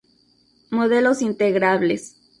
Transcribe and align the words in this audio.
Modelos 0.71 1.21
integrables. 1.21 2.15